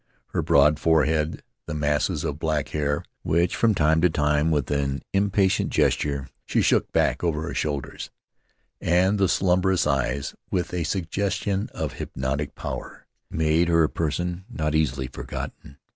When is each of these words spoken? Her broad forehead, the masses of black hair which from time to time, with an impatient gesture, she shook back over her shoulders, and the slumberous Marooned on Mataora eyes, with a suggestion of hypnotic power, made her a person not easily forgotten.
Her 0.29 0.41
broad 0.41 0.79
forehead, 0.79 1.43
the 1.67 1.75
masses 1.75 2.23
of 2.23 2.39
black 2.39 2.69
hair 2.69 3.03
which 3.21 3.55
from 3.55 3.75
time 3.75 4.01
to 4.01 4.09
time, 4.09 4.49
with 4.49 4.71
an 4.71 5.03
impatient 5.13 5.69
gesture, 5.69 6.27
she 6.47 6.63
shook 6.63 6.91
back 6.91 7.23
over 7.23 7.43
her 7.43 7.53
shoulders, 7.53 8.09
and 8.79 9.19
the 9.19 9.29
slumberous 9.29 9.85
Marooned 9.85 9.99
on 9.99 10.05
Mataora 10.07 10.11
eyes, 10.17 10.35
with 10.49 10.73
a 10.73 10.83
suggestion 10.85 11.69
of 11.75 11.93
hypnotic 11.93 12.55
power, 12.55 13.05
made 13.29 13.67
her 13.67 13.83
a 13.83 13.89
person 13.89 14.43
not 14.49 14.73
easily 14.73 15.05
forgotten. 15.05 15.77